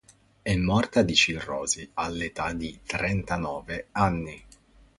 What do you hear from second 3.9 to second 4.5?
anni.